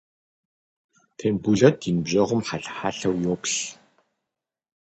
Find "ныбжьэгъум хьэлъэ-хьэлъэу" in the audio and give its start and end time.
1.95-3.15